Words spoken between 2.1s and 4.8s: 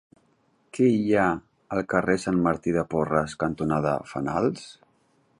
Sant Martí de Porres cantonada Fenals?